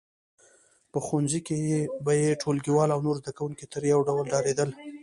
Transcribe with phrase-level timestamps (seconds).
[0.91, 1.57] په ښوونځي کې
[2.05, 4.69] به یې ټولګیوال او نور زده کوونکي ترې یو ډول ډارېدل